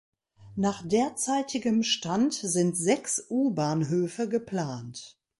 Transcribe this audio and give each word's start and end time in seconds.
Nach 0.55 0.81
derzeitigem 0.83 1.83
Stand 1.83 2.33
sind 2.33 2.75
sechs 2.75 3.23
U-Bahnhöfe 3.29 4.27
geplant. 4.27 5.19